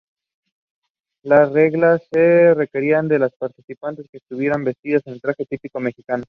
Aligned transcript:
Las 1.21 1.51
reglas 1.51 2.01
requerían 2.11 3.07
de 3.07 3.19
las 3.19 3.35
participantes, 3.35 4.07
que 4.11 4.17
estuvieran 4.17 4.63
vestidas 4.63 5.03
con 5.03 5.13
un 5.13 5.19
traje 5.19 5.45
típico 5.45 5.79
mexicano. 5.79 6.19